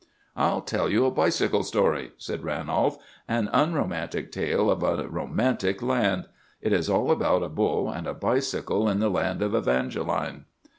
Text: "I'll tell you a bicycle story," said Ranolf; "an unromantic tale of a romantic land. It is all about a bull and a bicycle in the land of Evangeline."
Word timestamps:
"I'll 0.35 0.61
tell 0.61 0.89
you 0.89 1.05
a 1.05 1.11
bicycle 1.11 1.61
story," 1.61 2.13
said 2.17 2.41
Ranolf; 2.41 2.97
"an 3.27 3.51
unromantic 3.53 4.31
tale 4.31 4.71
of 4.71 4.81
a 4.81 5.07
romantic 5.07 5.83
land. 5.83 6.25
It 6.59 6.73
is 6.73 6.89
all 6.89 7.11
about 7.11 7.43
a 7.43 7.49
bull 7.49 7.87
and 7.87 8.07
a 8.07 8.15
bicycle 8.15 8.89
in 8.89 8.97
the 8.97 9.09
land 9.11 9.43
of 9.43 9.53
Evangeline." 9.53 10.45